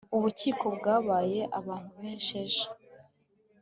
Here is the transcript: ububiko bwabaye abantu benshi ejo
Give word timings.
ububiko 0.15 0.65
bwabaye 0.77 1.39
abantu 1.59 1.89
benshi 2.01 2.31
ejo 2.43 2.65